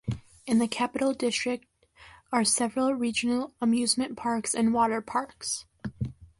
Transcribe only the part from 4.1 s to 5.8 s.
parks and water parks.